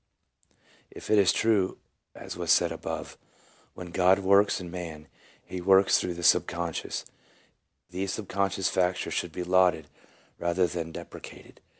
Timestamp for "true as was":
1.31-2.51